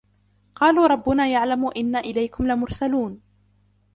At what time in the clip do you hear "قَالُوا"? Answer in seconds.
0.55-0.87